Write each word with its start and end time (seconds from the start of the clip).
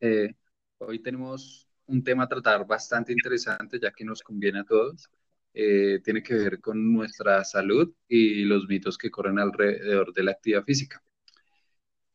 Eh, 0.00 0.34
hoy 0.78 1.02
tenemos 1.02 1.68
un 1.86 2.02
tema 2.02 2.24
a 2.24 2.28
tratar 2.28 2.66
bastante 2.66 3.12
interesante, 3.12 3.78
ya 3.80 3.92
que 3.92 4.04
nos 4.04 4.22
conviene 4.22 4.60
a 4.60 4.64
todos. 4.64 5.08
Eh, 5.52 6.00
tiene 6.02 6.22
que 6.22 6.34
ver 6.34 6.60
con 6.60 6.92
nuestra 6.92 7.44
salud 7.44 7.94
y 8.08 8.44
los 8.44 8.66
mitos 8.66 8.98
que 8.98 9.10
corren 9.10 9.38
alrededor 9.38 10.12
de 10.12 10.22
la 10.24 10.32
actividad 10.32 10.64
física. 10.64 11.02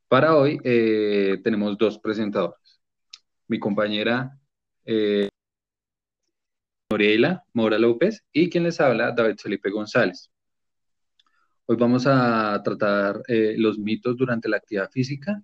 Para 0.07 0.35
hoy 0.35 0.59
eh, 0.63 1.39
tenemos 1.43 1.77
dos 1.77 1.99
presentadores. 1.99 2.81
Mi 3.47 3.59
compañera 3.59 4.37
eh, 4.85 5.29
Mora 7.53 7.77
López 7.79 8.23
y 8.33 8.49
quien 8.49 8.63
les 8.63 8.81
habla, 8.81 9.11
David 9.11 9.37
Felipe 9.37 9.69
González. 9.69 10.29
Hoy 11.65 11.77
vamos 11.77 12.05
a 12.07 12.61
tratar 12.63 13.21
los 13.27 13.77
mitos 13.77 14.17
durante 14.17 14.49
la 14.49 14.57
actividad 14.57 14.89
física. 14.91 15.41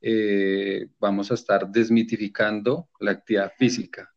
Eh, 0.00 0.88
vamos 0.98 1.30
a 1.30 1.34
estar 1.34 1.68
desmitificando 1.68 2.88
la 3.00 3.12
actividad 3.12 3.52
física. 3.58 4.12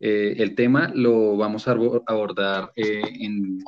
Eh, 0.00 0.34
el 0.38 0.54
tema 0.54 0.90
lo 0.94 1.36
vamos 1.36 1.68
a 1.68 1.72
abordar 2.06 2.72
en, 2.76 3.62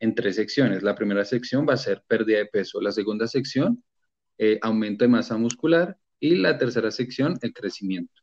en, 0.00 0.14
tres 0.14 0.36
secciones. 0.36 0.82
La 0.82 0.94
primera 0.94 1.24
sección 1.24 1.66
va 1.68 1.74
a 1.74 1.78
ser 1.78 2.02
pérdida 2.06 2.38
de 2.38 2.46
peso. 2.46 2.80
La 2.80 2.92
segunda 2.92 3.26
sección, 3.26 3.82
aumento 4.62 5.04
de 5.04 5.08
masa 5.08 5.36
muscular. 5.36 5.98
Y 6.20 6.36
la 6.36 6.56
tercera 6.56 6.90
sección, 6.90 7.38
el 7.42 7.52
crecimiento. 7.52 8.22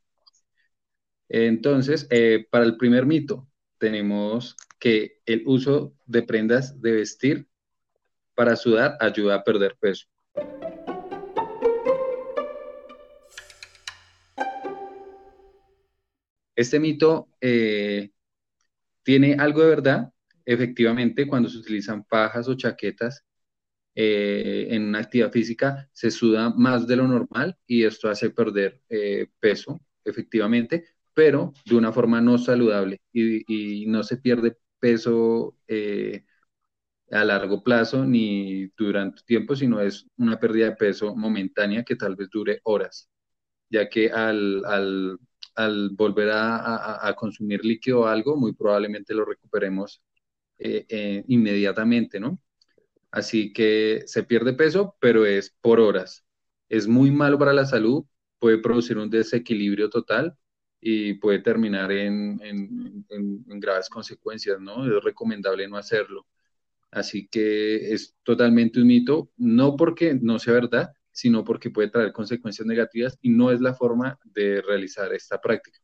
Entonces, 1.30 2.08
para 2.50 2.66
el 2.66 2.78
primer 2.78 3.06
mito, 3.06 3.48
tenemos 3.78 4.56
que 4.80 5.22
el 5.26 5.44
uso 5.46 5.96
de 6.06 6.24
prendas 6.24 6.82
de 6.82 6.92
vestir 6.92 7.51
para 8.42 8.56
sudar 8.56 8.98
ayuda 9.00 9.36
a 9.36 9.44
perder 9.44 9.78
peso. 9.80 10.08
Este 16.56 16.80
mito 16.80 17.30
eh, 17.40 18.10
tiene 19.04 19.36
algo 19.36 19.62
de 19.62 19.70
verdad. 19.70 20.12
Efectivamente, 20.44 21.28
cuando 21.28 21.50
se 21.50 21.60
utilizan 21.60 22.04
pajas 22.04 22.48
o 22.48 22.56
chaquetas 22.56 23.24
eh, 23.94 24.70
en 24.72 24.88
una 24.88 25.02
actividad 25.02 25.32
física, 25.32 25.88
se 25.94 26.10
suda 26.10 26.50
más 26.50 26.88
de 26.88 26.96
lo 26.96 27.08
normal 27.08 27.56
y 27.68 27.84
esto 27.84 28.10
hace 28.10 28.32
perder 28.32 28.82
eh, 28.90 29.28
peso, 29.40 29.80
efectivamente, 30.04 30.86
pero 31.14 31.54
de 31.64 31.76
una 31.76 31.92
forma 31.92 32.20
no 32.22 32.40
saludable 32.40 33.02
y, 33.14 33.86
no 33.86 34.02
se 34.02 34.18
pierde 34.18 34.58
peso 34.80 35.56
a 37.12 37.26
largo 37.26 37.64
plazo 37.64 38.06
ni 38.06 38.68
durante 38.78 39.24
tiempo, 39.24 39.56
sino 39.56 39.82
es 39.82 40.08
una 40.18 40.40
pérdida 40.40 40.68
de 40.68 40.76
peso 40.76 41.16
momentánea 41.16 41.84
que 41.84 41.96
tal 41.96 42.16
vez 42.16 42.30
dure 42.30 42.62
horas, 42.64 43.10
ya 43.70 43.90
que 43.90 44.12
al, 44.12 45.18
volver 45.92 46.30
a, 46.34 47.14
consumir 47.18 47.66
líquido 47.66 48.02
o 48.02 48.06
algo, 48.08 48.38
muy 48.38 48.54
probablemente 48.54 49.14
lo 49.14 49.26
recuperemos 49.26 50.02
eh, 50.58 50.86
eh, 50.90 51.24
inmediatamente, 51.28 52.20
¿no? 52.20 52.40
Así 53.12 53.52
que 53.54 54.04
se 54.06 54.24
pierde 54.24 54.54
peso, 54.54 54.96
pero 55.00 55.26
es 55.26 55.54
por 55.62 55.80
horas. 55.80 56.26
Es 56.70 56.88
muy 56.88 57.12
malo 57.12 57.38
para 57.38 57.54
la 57.54 57.66
salud, 57.66 58.06
puede 58.40 58.60
producir 58.60 58.98
un 58.98 59.10
desequilibrio 59.10 59.90
total 59.90 60.38
y 60.80 61.16
puede 61.16 61.40
terminar 61.40 61.92
en, 61.92 62.40
graves 63.60 63.90
consecuencias, 63.90 64.60
¿no? 64.62 64.86
Es 64.86 65.04
recomendable 65.04 65.68
no 65.68 65.78
hacerlo. 65.78 66.26
Así 66.92 67.28
que 67.28 67.94
es 67.94 68.16
totalmente 68.24 68.80
un 68.82 68.88
mito, 68.88 69.32
no 69.38 69.76
porque 69.76 70.14
no 70.22 70.40
sea 70.40 70.54
verdad, 70.54 70.92
sino 71.12 71.44
porque 71.44 71.70
puede 71.70 71.90
traer 71.90 72.12
consecuencias 72.12 72.68
negativas 72.68 73.18
y 73.22 73.30
no 73.30 73.52
es 73.52 73.62
la 73.62 73.74
forma 73.74 74.20
de 74.26 74.62
realizar 74.62 75.14
esta 75.14 75.40
práctica. 75.40 75.80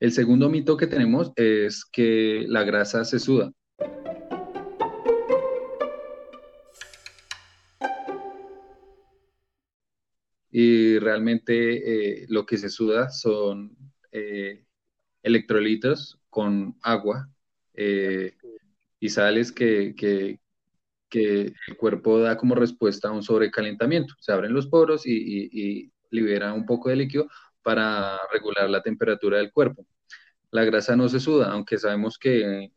El 0.00 0.12
segundo 0.12 0.48
mito 0.48 0.76
que 0.76 0.86
tenemos 0.86 1.32
es 1.36 1.84
que 1.84 2.44
la 2.48 2.64
grasa 2.64 3.04
se 3.04 3.18
suda. 3.18 3.52
y 10.50 10.98
realmente 10.98 12.22
eh, 12.22 12.26
lo 12.30 12.46
que 12.46 12.56
se 12.56 12.68
suda 12.68 13.10
son 13.10 13.76
eh, 14.10 14.64
electrolitos 15.22 16.18
con 16.30 16.76
agua 16.82 17.30
eh, 17.74 18.36
y 19.00 19.08
sales 19.10 19.52
que, 19.52 19.94
que, 19.96 20.38
el 21.10 21.76
cuerpo 21.78 22.20
da 22.20 22.36
como 22.36 22.54
respuesta 22.54 23.08
a 23.08 23.12
un 23.12 23.22
sobrecalentamiento. 23.22 24.14
Se 24.20 24.32
abren 24.32 24.52
los 24.52 24.66
poros 24.66 25.06
y, 25.06 25.92
libera 26.10 26.54
un 26.54 26.64
poco 26.66 26.88
de 26.88 26.96
líquido 26.96 27.28
para 27.62 28.18
regular 28.32 28.70
la 28.70 28.82
temperatura 28.82 29.38
del 29.38 29.52
cuerpo. 29.52 29.86
La 30.50 30.64
grasa 30.64 30.96
no 30.96 31.08
se 31.08 31.20
suda, 31.20 31.52
aunque 31.52 31.78
sabemos 31.78 32.18
que 32.18 32.70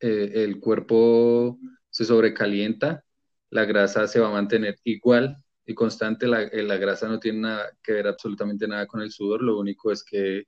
el 0.00 0.60
cuerpo 0.60 1.58
se 1.90 2.04
sobrecalienta, 2.06 3.04
la 3.50 3.64
grasa 3.66 4.08
se 4.08 4.18
va 4.18 4.28
a 4.28 4.32
mantener 4.32 4.78
igual 4.84 5.36
y 5.66 5.74
constante, 5.74 6.26
la, 6.26 6.42
eh, 6.42 6.62
la, 6.62 6.76
grasa 6.76 7.06
no 7.08 7.20
tiene 7.20 7.40
nada 7.40 7.70
que 7.82 7.92
ver 7.92 8.06
absolutamente 8.08 8.66
nada 8.66 8.86
con 8.86 9.02
el 9.02 9.12
sudor, 9.12 9.42
lo 9.42 9.58
único 9.58 9.92
es 9.92 10.02
que 10.02 10.44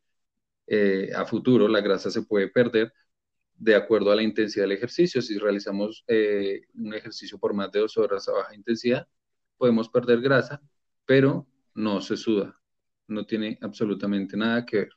eh, 0.66 1.10
a 1.14 1.26
futuro 1.26 1.68
la 1.68 1.80
grasa 1.82 2.10
se 2.10 2.22
puede 2.22 2.48
perder 2.48 2.92
de 3.56 3.74
acuerdo 3.74 4.10
a 4.10 4.16
la 4.16 4.22
intensidad 4.22 4.64
del 4.64 4.72
ejercicio. 4.72 5.22
Si 5.22 5.38
realizamos 5.38 6.04
eh, 6.08 6.62
un 6.74 6.94
ejercicio 6.94 7.38
por 7.38 7.54
más 7.54 7.70
de 7.70 7.80
dos 7.80 7.96
horas 7.96 8.28
a 8.28 8.32
baja 8.32 8.54
intensidad, 8.54 9.06
podemos 9.56 9.88
perder 9.88 10.20
grasa, 10.20 10.60
pero 11.06 11.46
no 11.74 12.00
se 12.00 12.16
suda, 12.16 12.58
no 13.06 13.26
tiene 13.26 13.58
absolutamente 13.60 14.36
nada 14.36 14.64
que 14.64 14.78
ver. 14.78 14.90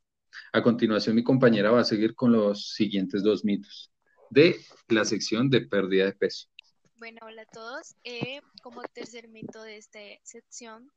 A 0.54 0.62
continuación, 0.62 1.16
mi 1.16 1.24
compañera 1.24 1.72
va 1.72 1.82
a 1.82 1.86
seguir 1.86 2.16
con 2.16 2.32
los 2.32 2.74
siguientes 2.74 3.24
dos 3.24 3.44
mitos 3.44 3.92
de 4.30 4.58
la 4.90 5.06
sección 5.06 5.50
de 5.50 5.62
pérdida 5.62 6.06
de 6.06 6.14
peso. 6.14 6.48
Bueno, 6.98 7.20
hola 7.24 7.44
a 7.44 7.46
todos. 7.46 7.96
Eh, 8.04 8.42
como 8.62 8.82
tercer 8.94 9.28
mito 9.28 9.62
de 9.62 9.78
esta 9.78 10.00
sección, 10.24 10.92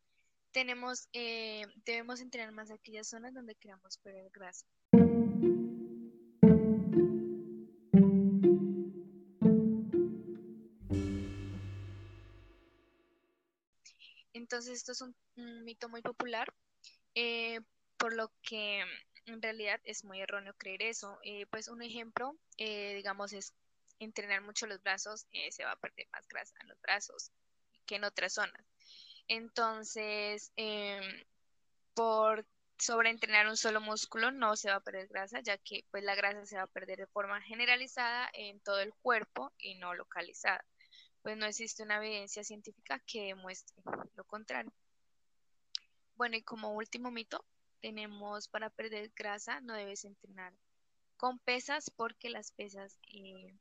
tenemos, 0.51 1.09
eh, 1.13 1.63
debemos 1.85 2.21
entrenar 2.21 2.53
más 2.53 2.71
aquellas 2.71 3.09
zonas 3.09 3.35
donde 3.35 3.55
queramos 3.55 3.99
perder 3.99 4.31
grasa. 4.33 4.67
Entonces, 14.51 14.79
esto 14.79 14.91
es 14.91 15.01
un, 15.01 15.15
mito 15.65 15.89
muy 15.89 16.03
popular, 16.03 16.53
eh, 17.15 17.61
por 17.97 18.13
lo 18.13 18.33
que 18.43 18.85
en 19.27 19.41
realidad 19.41 19.81
es 19.85 20.05
muy 20.05 20.21
erróneo 20.21 20.55
creer 20.59 20.83
eso. 20.83 21.21
pues 21.51 21.69
un 21.69 21.83
ejemplo, 21.83 22.37
digamos, 22.59 23.33
es 23.33 23.55
entrenar 24.01 24.43
mucho 24.43 24.67
los 24.67 24.83
brazos, 24.83 25.29
eh, 25.31 25.53
se 25.53 25.65
va 25.65 25.71
a 25.73 25.77
perder 25.77 26.09
más 26.13 26.27
grasa 26.27 26.57
en 26.63 26.69
los 26.69 26.81
brazos 26.81 27.31
que 27.87 27.95
en 27.95 28.03
otras 28.03 28.33
zonas. 28.33 28.67
Entonces, 29.29 30.51
eh, 30.57 31.25
por 31.95 32.45
sobreentrenar 32.77 33.47
un 33.47 33.57
solo 33.57 33.81
músculo 33.81 34.33
no 34.33 34.57
se 34.57 34.71
va 34.71 34.77
a 34.77 34.81
perder 34.81 35.07
grasa, 35.07 35.39
ya 35.43 35.59
que 35.59 35.85
pues 35.93 36.03
la 36.03 36.17
grasa 36.17 36.45
se 36.45 36.57
va 36.57 36.63
a 36.63 36.67
perder 36.67 36.99
de 36.99 37.07
forma 37.07 37.41
generalizada 37.43 38.29
en 38.33 38.59
todo 38.59 38.81
el 38.81 38.93
cuerpo 38.95 39.53
y 39.59 39.77
no 39.77 39.95
localizada. 39.95 40.65
Pues 41.23 41.37
no 41.37 41.47
existe 41.47 41.83
una 41.83 41.97
evidencia 41.97 42.45
científica 42.45 43.01
que 43.07 43.25
demuestre 43.25 43.77
lo 44.17 44.25
contrario. 44.25 44.73
Bueno, 46.17 46.37
y 46.37 46.43
como 46.43 46.75
último 46.75 47.11
mito, 47.11 47.45
tenemos 47.81 48.49
para 48.49 48.71
perder 48.71 49.11
grasa 49.17 49.61
no 49.61 49.75
debes 49.75 50.05
entrenar 50.05 50.53
con 51.17 51.39
pesas 51.39 51.91
porque 51.91 52.31
las 52.31 52.53
pesas 52.53 52.99
eh, 53.13 53.55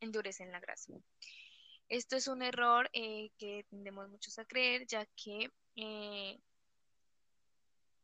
endurecen 0.00 0.50
la 0.50 0.60
grasa. 0.60 0.92
Esto 1.88 2.16
es 2.16 2.28
un 2.28 2.42
error 2.42 2.88
eh, 2.92 3.30
que 3.38 3.64
tendemos 3.70 4.08
muchos 4.08 4.38
a 4.38 4.44
creer, 4.44 4.86
ya 4.86 5.06
que 5.16 5.50
eh, 5.76 6.38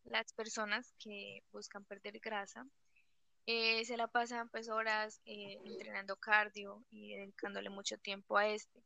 las 0.05 0.33
personas 0.33 0.95
que 0.99 1.43
buscan 1.53 1.85
perder 1.85 2.19
grasa 2.21 2.67
se 3.47 3.97
la 3.97 4.09
pasan 4.09 4.49
pues 4.49 4.69
horas 4.69 5.21
entrenando 5.25 6.17
cardio 6.17 6.85
y 6.91 7.15
dedicándole 7.15 7.71
mucho 7.71 7.97
tiempo 7.99 8.37
a 8.37 8.49
este, 8.49 8.83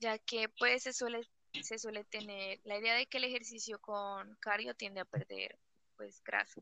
ya 0.00 0.18
que 0.18 0.48
pues 0.48 0.82
se 0.82 0.92
suele, 0.92 1.28
se 1.62 1.78
suele 1.78 2.04
tener 2.04 2.60
la 2.64 2.78
idea 2.78 2.94
de 2.94 3.06
que 3.06 3.18
el 3.18 3.24
ejercicio 3.24 3.78
con 3.80 4.36
cardio 4.36 4.74
tiende 4.74 5.00
a 5.00 5.04
perder 5.04 5.58
pues 5.96 6.22
grasa 6.24 6.60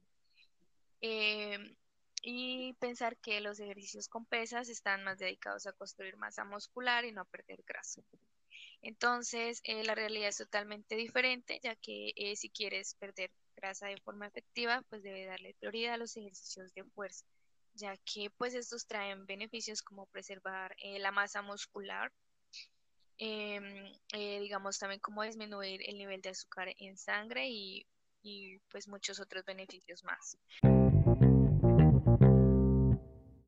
y 2.23 2.73
pensar 2.75 3.17
que 3.19 3.41
los 3.41 3.61
ejercicios 3.61 4.09
con 4.09 4.27
pesas 4.27 4.69
están 4.69 5.05
más 5.05 5.19
dedicados 5.19 5.67
a 5.67 5.73
construir 5.73 6.17
masa 6.17 6.45
muscular 6.45 7.05
y 7.05 7.13
no 7.13 7.23
a 7.23 7.25
perder 7.25 7.63
grasa. 7.67 8.03
Entonces, 8.83 9.61
eh, 9.65 9.83
la 9.85 9.95
realidad 9.95 10.29
es 10.29 10.37
totalmente 10.37 10.95
diferente, 10.97 11.59
ya 11.63 11.75
que 11.77 12.13
eh, 12.17 12.37
si 12.37 12.49
quieres 12.49 12.95
perder 12.95 13.31
grasa 13.57 13.89
de 13.89 13.97
forma 13.99 14.27
efectiva, 14.27 14.83
pues 14.89 15.03
debe 15.03 15.27
darle 15.27 15.55
prioridad 15.59 15.95
a 15.95 15.99
los 15.99 16.17
ejercicios 16.17 16.73
de 16.75 16.85
fuerza, 16.85 17.27
ya 17.75 17.97
que 18.05 18.31
pues 18.31 18.55
estos 18.55 18.87
traen 18.87 19.27
beneficios 19.27 19.83
como 19.83 20.07
preservar 20.07 20.77
eh, 20.79 21.01
la 21.01 21.11
masa 21.11 21.43
muscular 21.43 22.13
em, 23.21 23.93
digamos 24.13 24.79
también 24.79 25.01
como 25.01 25.25
disminuir 25.25 25.81
el 25.89 25.99
nivel 25.99 26.21
de 26.21 26.29
azúcar 26.31 26.69
en 26.79 26.97
sangre 26.97 27.49
y, 27.51 27.85
pues 28.71 28.87
muchos 28.87 29.19
otros 29.19 29.45
beneficios 29.45 30.05
más. 30.05 30.39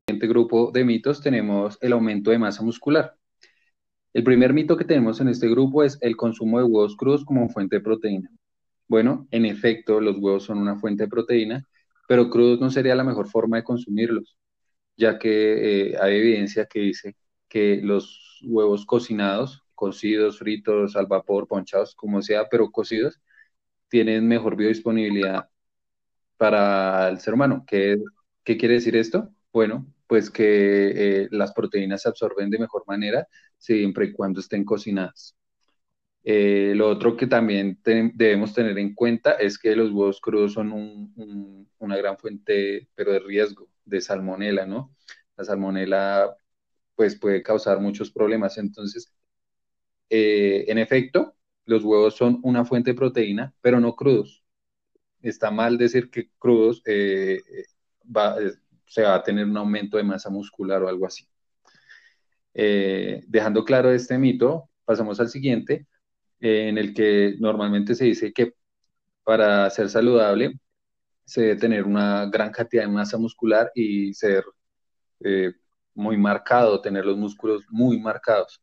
En 0.07 0.15
este 0.15 0.27
grupo 0.27 0.71
de 0.71 0.83
mitos 0.83 1.21
tenemos 1.21 1.77
el 1.81 1.93
aumento 1.93 2.31
de 2.31 2.39
masa 2.39 2.63
muscular. 2.63 3.15
El 4.13 4.23
primer 4.23 4.53
mito 4.53 4.75
que 4.77 4.85
tenemos 4.85 5.21
en 5.21 5.29
este 5.29 5.47
grupo 5.49 5.83
es 5.83 5.97
el 6.01 6.17
consumo 6.17 6.57
de 6.59 6.65
huevos 6.65 6.95
crudos 6.97 7.23
como 7.23 7.49
fuente 7.49 7.77
de 7.77 7.81
proteína. 7.81 8.29
Bueno, 8.87 9.27
en 9.31 9.45
efecto, 9.45 10.01
los 10.01 10.17
huevos 10.17 10.43
son 10.43 10.57
una 10.57 10.77
fuente 10.77 11.03
de 11.03 11.09
proteína, 11.09 11.65
pero 12.07 12.29
crudos 12.29 12.59
no 12.59 12.69
sería 12.69 12.95
la 12.95 13.05
mejor 13.05 13.29
forma 13.29 13.57
de 13.57 13.63
consumirlos, 13.63 14.37
ya 14.97 15.17
que 15.19 15.91
eh, 15.93 15.97
hay 16.01 16.17
evidencia 16.17 16.65
que 16.65 16.79
dice 16.81 17.15
que 17.47 17.81
los 17.81 18.41
huevos 18.43 18.85
cocinados, 18.85 19.63
cocidos, 19.75 20.39
fritos, 20.39 20.95
al 20.97 21.07
vapor, 21.07 21.47
ponchados, 21.47 21.95
como 21.95 22.21
sea, 22.21 22.47
pero 22.49 22.71
cocidos, 22.71 23.21
tienen 23.89 24.27
mejor 24.27 24.55
biodisponibilidad 24.57 25.49
para 26.37 27.09
el 27.09 27.19
ser 27.19 27.33
humano. 27.35 27.63
¿Qué, 27.67 27.97
quiere 28.43 28.75
decir 28.75 28.95
esto? 28.95 29.29
Bueno, 29.53 29.87
pues 30.07 30.29
que 30.29 31.23
eh, 31.23 31.27
las 31.31 31.53
proteínas 31.53 32.01
se 32.03 32.09
absorben 32.09 32.49
de 32.49 32.59
mejor 32.59 32.83
manera 32.87 33.27
siempre 33.61 34.07
y 34.07 34.13
cuando 34.13 34.39
estén 34.41 34.65
cocinadas. 34.65 35.35
Eh, 36.23 36.73
lo 36.75 36.89
otro 36.89 37.17
que 37.17 37.27
también 37.27 37.79
debemos 37.83 38.53
tener 38.53 38.77
en 38.77 38.93
cuenta 38.95 39.33
es 39.33 39.57
que 39.57 39.75
los 39.75 39.91
huevos 39.91 40.21
crudos 40.21 40.53
son 40.53 40.71
una 41.79 41.97
gran 41.97 42.17
fuente, 42.17 42.89
pero 42.95 43.11
de 43.13 43.19
riesgo, 43.19 43.69
de 43.85 44.01
salmonela, 44.01 44.65
¿no? 44.65 44.95
La 45.37 45.43
salmonela, 45.45 46.35
pues, 46.95 47.17
puede 47.19 47.43
causar 47.43 47.79
muchos 47.79 48.11
problemas. 48.11 48.57
Entonces, 48.57 49.13
eh, 50.09 50.65
en 50.67 50.77
efecto, 50.77 51.35
los 51.65 51.83
huevos 51.83 52.15
son 52.15 52.39
una 52.43 52.65
fuente 52.65 52.91
de 52.91 52.97
proteína, 52.97 53.53
pero 53.61 53.79
no 53.79 53.95
crudos. 53.95 54.43
Está 55.21 55.51
mal 55.51 55.77
decir 55.77 56.09
que 56.11 56.29
crudos 56.39 56.81
eh, 56.85 57.41
se 58.85 59.03
va 59.03 59.15
a 59.15 59.23
tener 59.23 59.45
un 59.45 59.57
aumento 59.57 59.97
de 59.97 60.03
masa 60.03 60.29
muscular 60.29 60.83
o 60.83 60.89
algo 60.89 61.05
así. 61.07 61.25
Dejando 62.53 63.63
claro 63.63 63.91
este 63.91 64.17
mito, 64.17 64.69
pasamos 64.85 65.19
al 65.19 65.29
siguiente, 65.29 65.87
en 66.39 66.77
el 66.77 66.93
que 66.93 67.35
normalmente 67.39 67.95
se 67.95 68.05
dice 68.05 68.33
que 68.33 68.53
para 69.23 69.69
ser 69.69 69.89
saludable 69.89 70.59
se 71.25 71.41
debe 71.41 71.55
tener 71.55 71.85
una 71.85 72.25
gran 72.25 72.51
cantidad 72.51 72.83
de 72.83 72.89
masa 72.89 73.17
muscular 73.17 73.71
y 73.75 74.13
ser 74.13 74.43
eh, 75.21 75.53
muy 75.93 76.17
marcado, 76.17 76.81
tener 76.81 77.05
los 77.05 77.17
músculos 77.17 77.63
muy 77.69 77.99
marcados. 77.99 78.61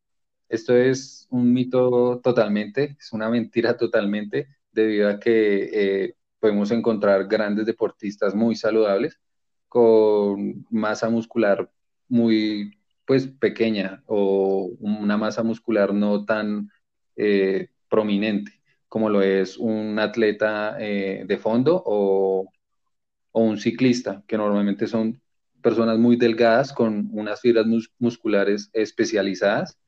Esto 0.48 0.76
es 0.76 1.26
un 1.30 1.52
mito 1.52 2.20
totalmente, 2.22 2.96
es 2.98 3.12
una 3.12 3.28
mentira 3.28 3.76
totalmente, 3.76 4.48
debido 4.72 5.08
a 5.08 5.18
que 5.20 5.70
eh, 5.72 6.14
podemos 6.40 6.70
encontrar 6.70 7.26
grandes 7.26 7.66
deportistas 7.66 8.34
muy 8.34 8.56
saludables 8.56 9.18
con 9.68 10.66
masa 10.70 11.08
muscular 11.10 11.70
muy 12.08 12.77
pues 13.08 13.26
pequeña 13.26 14.02
o 14.06 14.70
una 14.80 15.16
masa 15.16 15.42
muscular 15.42 15.94
no 15.94 16.26
tan 16.26 16.70
eh, 17.16 17.68
prominente, 17.88 18.52
como 18.86 19.08
lo 19.08 19.22
es 19.22 19.56
un 19.56 19.98
atleta 19.98 20.76
eh, 20.78 21.24
de 21.26 21.38
fondo 21.38 21.82
o, 21.86 22.50
un 23.32 23.58
ciclista, 23.58 24.22
que 24.26 24.36
normalmente 24.36 24.86
son 24.86 25.22
personas 25.62 25.98
muy 25.98 26.16
delgadas 26.16 26.72
con 26.72 27.08
unas 27.12 27.40
fibras 27.40 27.66
musculares 27.98 28.68
especializadas 28.74 29.78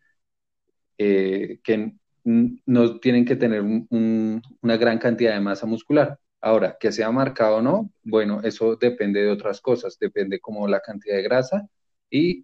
eh, 0.96 1.61
que 1.62 1.93
no 2.25 3.00
tienen 3.00 3.26
que 3.26 3.37
tener 3.37 3.62
una 3.62 4.76
gran 4.78 4.99
cantidad 4.99 5.34
de 5.34 5.40
masa 5.40 5.66
muscular. 5.66 6.19
Ahora, 6.40 6.76
que 6.81 6.90
sea 6.93 7.11
marcado 7.11 7.56
o 7.56 7.62
no, 7.62 7.93
bueno, 8.02 8.40
eso 8.43 8.76
depende 8.76 9.20
de 9.23 9.31
otras 9.31 9.61
cosas, 9.61 9.99
depende 9.99 10.40
como 10.40 10.66
la 10.69 10.81
cantidad 10.81 11.16
de 11.16 11.23
grasa 11.23 11.69
y 12.10 12.42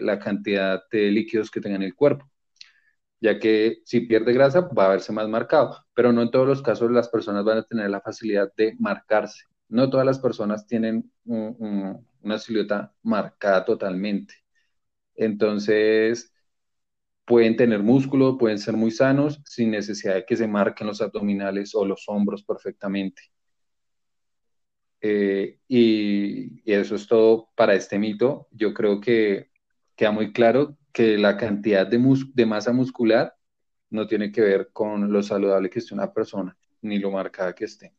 la 0.00 0.18
cantidad 0.18 0.82
de 0.90 1.10
líquidos 1.10 1.50
que 1.50 1.60
tenga 1.60 1.76
en 1.76 1.82
el 1.82 1.94
cuerpo 1.94 2.28
ya 3.24 3.38
que 3.38 3.78
si 3.86 4.00
pierde 4.00 4.34
grasa 4.34 4.60
va 4.60 4.84
a 4.84 4.88
verse 4.90 5.10
más 5.10 5.28
marcado, 5.28 5.78
pero 5.94 6.12
no 6.12 6.20
en 6.20 6.30
todos 6.30 6.46
los 6.46 6.60
casos 6.60 6.90
las 6.90 7.08
personas 7.08 7.42
van 7.42 7.56
a 7.58 7.62
tener 7.62 7.88
la 7.88 8.02
facilidad 8.02 8.52
de 8.54 8.76
marcarse. 8.78 9.44
No 9.68 9.88
todas 9.88 10.04
las 10.04 10.18
personas 10.18 10.66
tienen 10.66 11.10
una 11.24 12.38
silueta 12.38 12.92
marcada 13.02 13.64
totalmente. 13.64 14.34
Entonces, 15.14 16.34
pueden 17.24 17.56
tener 17.56 17.82
músculo, 17.82 18.36
pueden 18.36 18.58
ser 18.58 18.76
muy 18.76 18.90
sanos 18.90 19.40
sin 19.46 19.70
necesidad 19.70 20.16
de 20.16 20.26
que 20.26 20.36
se 20.36 20.46
marquen 20.46 20.86
los 20.86 21.00
abdominales 21.00 21.74
o 21.74 21.86
los 21.86 22.04
hombros 22.08 22.44
perfectamente. 22.44 23.22
Eh, 25.06 25.58
y, 25.68 26.62
eso 26.64 26.94
es 26.94 27.06
todo 27.06 27.50
para 27.54 27.74
este 27.74 27.98
mito. 27.98 28.48
Yo 28.52 28.72
creo 28.72 29.02
que 29.02 29.50
queda 29.94 30.10
muy 30.12 30.32
claro 30.32 30.78
que 30.94 31.18
la 31.18 31.36
cantidad 31.36 31.86
de, 31.86 32.46
masa 32.46 32.72
muscular 32.72 33.36
no 33.90 34.06
tiene 34.06 34.32
que 34.32 34.40
ver 34.40 34.70
con 34.72 35.12
lo 35.12 35.22
saludable 35.22 35.68
que 35.68 35.80
esté 35.80 35.92
una 35.92 36.10
persona, 36.10 36.56
ni 36.80 36.98
lo 36.98 37.10
marcada 37.10 37.54
que 37.54 37.66
esté. 37.66 37.94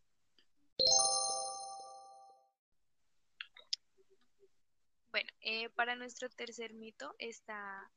Bueno, 5.12 5.30
eh, 5.42 5.70
para 5.76 5.96
nuestro 5.96 6.28
tercer 6.30 6.74
mito 6.74 7.14
está, 7.20 7.88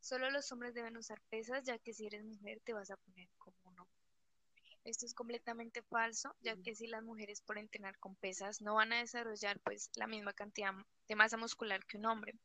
solo 0.00 0.30
los 0.30 0.52
hombres 0.52 0.74
deben 0.74 0.98
usar 0.98 1.18
pesas, 1.30 1.64
ya 1.64 1.78
que 1.78 1.94
si 1.94 2.06
eres 2.06 2.24
mujer 2.24 2.60
te 2.62 2.74
vas 2.74 2.90
a 2.90 2.98
poner 2.98 3.30
como 3.38 3.56
uno. 3.64 3.88
Esto 4.84 5.06
es 5.06 5.14
completamente 5.14 5.82
falso, 5.82 6.34
ya 6.40 6.56
que 6.56 6.74
si 6.74 6.86
las 6.86 7.02
mujeres 7.02 7.42
por 7.42 7.58
entrenar 7.58 7.98
con 7.98 8.16
pesas 8.16 8.60
no 8.62 8.74
van 8.74 8.92
a 8.92 9.00
desarrollar 9.00 9.60
pues 9.60 9.90
la 9.94 10.06
misma 10.06 10.32
cantidad 10.32 10.72
de 11.08 11.16
masa 11.16 11.36
muscular 11.36 11.84
que 11.86 11.98
un 11.98 12.06
hombre 12.06 12.38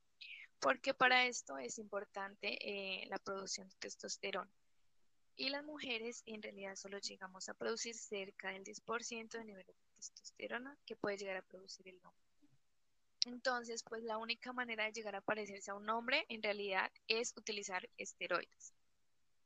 porque 0.60 0.94
para 0.94 1.26
esto 1.28 1.58
es 1.58 1.78
importante 1.78 2.58
eh, 2.60 3.06
la 3.08 3.20
producción 3.20 3.70
de 3.70 3.76
testosterona. 3.76 4.50
Y 5.36 5.50
las 5.50 5.64
mujeres 5.64 6.24
en 6.26 6.42
realidad 6.42 6.76
solo 6.76 6.98
llegamos 6.98 7.50
a 7.50 7.54
producir 7.54 7.94
cerca 7.94 8.50
del 8.50 8.64
10% 8.64 9.30
de 9.38 9.46
nivel 9.46 9.66
de 9.66 9.76
testosterona 9.96 10.78
que 10.86 10.96
puede 10.96 11.18
llegar 11.18 11.38
a 11.38 11.42
producir 11.42 11.88
el 11.90 11.98
hombre. 11.98 12.24
Entonces, 13.26 13.84
pues 13.84 14.04
la 14.04 14.18
única 14.18 14.54
manera 14.54 14.86
de 14.86 14.94
llegar 14.94 15.16
a 15.16 15.22
parecerse 15.22 15.72
a 15.72 15.76
un 15.76 15.90
hombre 15.90 16.26
en 16.30 16.42
realidad 16.42 16.92
es 17.08 17.34
utilizar 17.36 17.90
esteroides. 17.98 18.74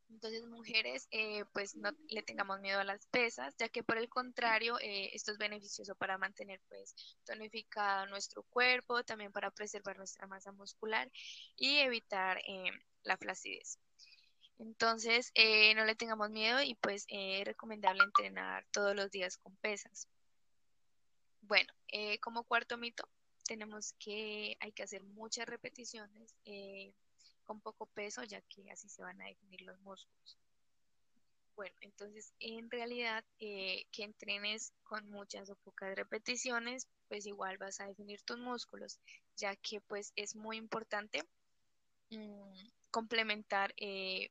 Entonces, 0.09 0.45
mujeres, 0.47 1.07
eh, 1.11 1.45
pues 1.53 1.75
no 1.75 1.91
le 2.07 2.23
tengamos 2.23 2.59
miedo 2.59 2.79
a 2.79 2.83
las 2.83 3.05
pesas, 3.07 3.55
ya 3.57 3.69
que 3.69 3.83
por 3.83 3.97
el 3.97 4.09
contrario, 4.09 4.79
eh, 4.79 5.11
esto 5.13 5.31
es 5.31 5.37
beneficioso 5.37 5.95
para 5.95 6.17
mantener 6.17 6.59
pues 6.67 6.95
tonificado 7.25 8.07
nuestro 8.07 8.43
cuerpo, 8.43 9.03
también 9.03 9.31
para 9.31 9.51
preservar 9.51 9.97
nuestra 9.97 10.27
masa 10.27 10.51
muscular 10.51 11.11
y 11.55 11.77
evitar 11.77 12.39
eh, 12.47 12.71
la 13.03 13.17
flacidez. 13.17 13.79
Entonces, 14.57 15.31
no 15.75 15.85
le 15.85 15.95
tengamos 15.95 16.29
miedo 16.31 16.61
y 16.61 16.75
pues 16.75 17.05
es 17.07 17.45
recomendable 17.45 18.03
entrenar 18.03 18.65
todos 18.71 18.93
los 18.93 19.09
días 19.09 19.37
con 19.37 19.55
pesas. 19.55 20.09
Bueno, 21.41 21.71
como 22.19 22.43
cuarto 22.43 22.77
mito, 22.77 23.07
tenemos 23.45 23.93
que 23.99 24.57
hay 24.59 24.73
que 24.73 24.83
hacer 24.83 25.01
muchas 25.03 25.47
repeticiones 25.47 26.35
con 27.49 27.61
poco 27.61 27.87
peso, 27.87 28.23
ya 28.25 28.41
que 28.41 28.69
así 28.69 28.87
se 28.89 29.01
van 29.01 29.19
a 29.23 29.25
definir 29.25 29.61
los 29.61 29.79
músculos. 29.79 30.37
Bueno, 31.55 31.75
entonces 31.81 32.31
en 32.39 32.69
realidad 32.69 33.25
eh, 33.39 33.87
que 33.91 34.03
entrenes 34.03 34.71
con 34.83 35.09
muchas 35.09 35.49
o 35.49 35.55
pocas 35.55 35.95
repeticiones, 35.95 36.87
pues 37.07 37.25
igual 37.25 37.57
vas 37.57 37.79
a 37.79 37.87
definir 37.87 38.21
tus 38.21 38.37
músculos, 38.37 38.99
ya 39.35 39.55
que 39.55 39.81
pues 39.81 40.13
es 40.15 40.35
muy 40.35 40.57
importante 40.57 41.23
mm, 42.11 42.69
complementar 42.91 43.73
eh, 43.77 44.29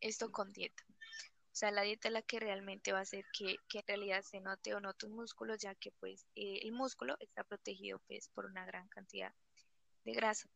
esto 0.00 0.32
con 0.32 0.52
dieta. 0.52 0.82
O 0.90 1.56
sea, 1.56 1.70
la 1.70 1.82
dieta 1.82 2.08
es 2.08 2.14
la 2.14 2.22
que 2.22 2.40
realmente 2.40 2.90
va 2.90 2.98
a 2.98 3.02
hacer 3.02 3.24
que, 3.32 3.58
en 3.74 3.86
realidad 3.86 4.22
se 4.22 4.40
note 4.40 4.74
o 4.74 4.80
no 4.80 4.92
tus 4.94 5.08
músculos, 5.08 5.60
ya 5.60 5.76
que 5.76 5.92
pues 5.92 6.26
eh, 6.34 6.58
el 6.62 6.72
músculo 6.72 7.16
está 7.20 7.44
protegido 7.44 8.00
pues 8.08 8.28
por 8.30 8.46
una 8.46 8.66
gran 8.66 8.88
cantidad 8.88 9.32
de 10.02 10.12
grasa. 10.14 10.48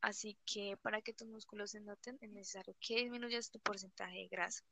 Así 0.00 0.36
que 0.46 0.76
para 0.80 1.02
que 1.02 1.12
tus 1.12 1.28
músculos 1.28 1.72
se 1.72 1.80
noten 1.80 2.18
es 2.20 2.30
necesario 2.30 2.74
que 2.80 3.02
disminuyas 3.02 3.50
tu 3.50 3.58
porcentaje 3.58 4.18
de 4.18 4.28
grasa. 4.28 4.64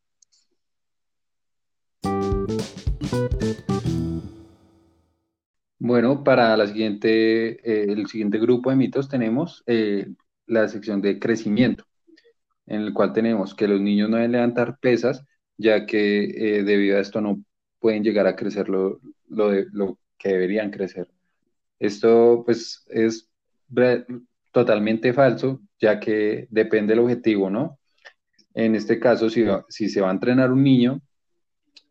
Bueno, 5.79 6.25
para 6.25 6.57
la 6.57 6.67
siguiente, 6.67 7.61
eh, 7.63 7.93
el 7.93 8.07
siguiente 8.09 8.39
grupo 8.39 8.71
de 8.71 8.77
mitos 8.77 9.09
tenemos 9.09 9.63
eh, 9.67 10.09
la 10.47 10.67
sección 10.69 11.01
de 11.01 11.19
crecimiento, 11.19 11.85
en 12.67 12.81
el 12.81 12.93
cual 12.93 13.13
tenemos 13.13 13.55
que 13.55 13.69
los 13.69 13.81
niños 13.81 14.09
no 14.09 14.17
deben 14.17 14.33
levantar 14.33 14.79
pesas, 14.81 15.25
ya 15.57 15.87
que 15.87 16.25
eh, 16.25 16.65
debido 16.65 16.99
a 16.99 17.01
esto 17.01 17.21
no 17.21 17.43
pueden 17.79 18.03
llegar 18.03 18.27
a 18.27 18.37
crecer 18.37 18.69
lo, 18.69 19.01
lo, 19.29 19.99
que 20.19 20.31
deberían 20.31 20.71
crecer. 20.71 21.09
Esto 21.79 22.43
pues 22.45 22.85
es 22.89 23.29
totalmente 24.57 25.13
falso, 25.13 25.61
ya 25.79 26.01
que 26.01 26.47
depende 26.49 26.95
del 26.95 27.01
objetivo, 27.05 27.51
¿no? 27.51 27.79
En 28.55 28.75
este 28.75 28.99
caso, 28.99 29.29
si, 29.29 29.45
se 29.91 30.01
va 30.01 30.09
a 30.09 30.13
entrenar 30.13 30.51
un 30.51 30.63
niño, 30.63 31.03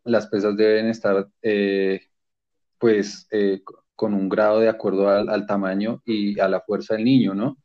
las 0.02 0.26
pesas 0.26 0.56
deben 0.56 0.88
estar 0.88 1.28
eh, 1.42 2.00
pues 2.78 3.28
eh, 3.30 3.62
con 3.94 4.14
un 4.14 4.28
grado 4.28 4.58
de 4.58 4.68
acuerdo 4.68 5.08
al, 5.08 5.46
tamaño 5.46 6.02
y 6.04 6.40
a 6.40 6.48
la 6.48 6.60
fuerza 6.60 6.94
del 6.94 7.04
niño, 7.04 7.34
¿no? 7.34 7.56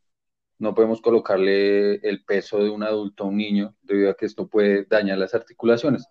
No 0.59 0.75
podemos 0.75 1.01
colocarle 1.01 1.95
el 2.07 2.23
peso 2.23 2.63
de 2.63 2.69
un 2.69 2.83
adulto 2.83 3.23
a 3.23 3.27
un 3.27 3.37
niño 3.37 3.75
debido 3.81 4.11
a 4.11 4.15
que 4.15 4.27
esto 4.27 4.47
puede 4.47 4.85
dañar 4.85 5.17
las 5.17 5.33
articulaciones. 5.33 6.05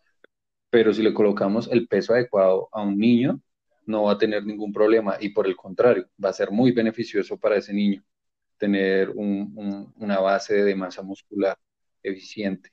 Pero 0.70 0.92
si 0.92 1.02
le 1.04 1.14
colocamos 1.14 1.68
el 1.70 1.87
peso 1.87 2.14
adecuado 2.14 2.68
a 2.73 2.82
un 2.82 2.99
niño, 2.99 3.40
no 3.87 4.04
va 4.04 4.14
a 4.14 4.18
tener 4.18 4.44
ningún 4.44 4.73
problema 4.73 5.16
y 5.20 5.28
por 5.30 5.47
el 5.47 5.54
contrario, 5.56 6.09
va 6.23 6.30
a 6.30 6.32
ser 6.32 6.50
muy 6.50 6.73
beneficioso 6.73 7.38
para 7.38 7.56
ese 7.56 7.73
niño 7.73 8.04
tener 8.61 9.11
una 9.17 10.21
base 10.21 10.62
de 10.62 10.76
masa 10.76 11.02
muscular 11.02 11.57
eficiente 12.02 12.71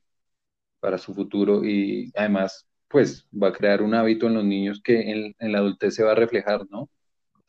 para 0.79 0.97
su 0.97 1.13
futuro 1.13 1.63
y 1.65 2.11
además 2.15 2.67
pues 2.89 3.27
va 3.31 3.49
a 3.49 3.53
crear 3.53 3.81
un 3.81 3.95
hábito 3.95 4.27
en 4.27 4.35
los 4.35 4.45
niños 4.45 4.81
que 4.83 5.33
en, 5.39 5.51
la 5.51 5.59
adultez 5.59 5.95
se 5.95 6.03
va 6.03 6.11
a 6.11 6.15
reflejar, 6.15 6.65
¿no? 6.69 6.89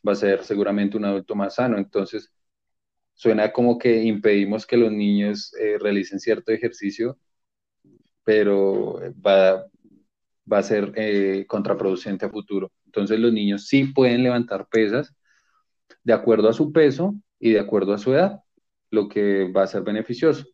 Va 0.06 0.12
a 0.12 0.16
ser 0.16 0.44
seguramente 0.44 0.96
un 0.96 1.04
adulto 1.04 1.34
más 1.34 1.56
sano. 1.56 1.78
Entonces, 1.78 2.32
suena 3.14 3.52
como 3.52 3.78
que 3.78 4.02
impedimos 4.04 4.66
que 4.66 4.76
los 4.76 4.92
niños 4.92 5.54
eh, 5.60 5.78
realicen 5.80 6.20
cierto 6.20 6.52
ejercicio, 6.52 7.18
pero 8.24 9.00
va, 9.24 9.66
va 10.52 10.58
a 10.58 10.62
ser 10.62 10.92
eh, 10.96 11.44
contraproducente 11.46 12.26
a 12.26 12.30
futuro. 12.30 12.72
Entonces, 12.86 13.18
los 13.20 13.32
niños 13.32 13.66
sí 13.68 13.84
pueden 13.86 14.22
levantar 14.22 14.68
pesas 14.68 15.14
de 16.04 16.12
acuerdo 16.12 16.48
a 16.48 16.52
su 16.52 16.72
peso 16.72 17.14
y 17.40 17.52
de 17.52 17.60
acuerdo 17.60 17.92
a 17.92 17.98
su 17.98 18.12
edad, 18.14 18.40
lo 18.90 19.08
que 19.08 19.50
va 19.50 19.62
a 19.62 19.66
ser 19.66 19.82
beneficioso. 19.82 20.46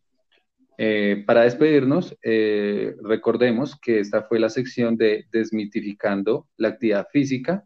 Eh, 0.77 1.23
para 1.25 1.43
despedirnos, 1.43 2.17
eh, 2.21 2.95
recordemos 3.01 3.79
que 3.79 3.99
esta 3.99 4.23
fue 4.23 4.39
la 4.39 4.49
sección 4.49 4.97
de 4.97 5.25
Desmitificando 5.31 6.47
la 6.57 6.69
actividad 6.69 7.07
física. 7.11 7.65